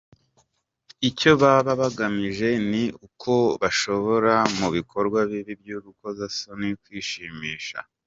[1.09, 7.77] Icyo baba bagamije ni ukubashora mu bikorwa bibi by’urukozasoni no kwishimisha